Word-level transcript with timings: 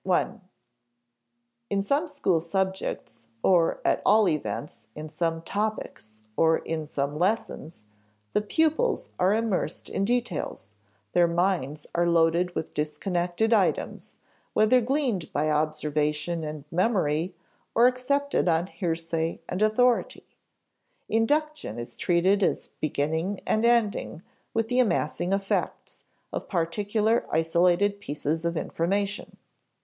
(i) 0.09 0.27
In 1.69 1.83
some 1.83 2.07
school 2.07 2.39
subjects, 2.39 3.27
or 3.43 3.79
at 3.85 4.01
all 4.03 4.27
events 4.27 4.87
in 4.95 5.09
some 5.09 5.43
topics 5.43 6.23
or 6.35 6.57
in 6.57 6.87
some 6.87 7.19
lessons, 7.19 7.85
the 8.33 8.41
pupils 8.41 9.09
are 9.19 9.31
immersed 9.31 9.89
in 9.89 10.03
details; 10.03 10.73
their 11.13 11.27
minds 11.27 11.85
are 11.93 12.07
loaded 12.09 12.55
with 12.55 12.73
disconnected 12.73 13.53
items 13.53 14.17
(whether 14.53 14.81
gleaned 14.81 15.31
by 15.31 15.51
observation 15.51 16.43
and 16.43 16.65
memory, 16.71 17.35
or 17.75 17.85
accepted 17.85 18.47
on 18.49 18.65
hearsay 18.65 19.39
and 19.47 19.61
authority). 19.61 20.25
Induction 21.09 21.77
is 21.77 21.95
treated 21.95 22.41
as 22.41 22.69
beginning 22.79 23.39
and 23.45 23.63
ending 23.63 24.23
with 24.51 24.67
the 24.67 24.79
amassing 24.79 25.31
of 25.31 25.43
facts, 25.45 26.05
of 26.33 26.49
particular 26.49 27.23
isolated 27.29 27.99
pieces 28.01 28.43
of 28.45 28.57
information. 28.57 29.37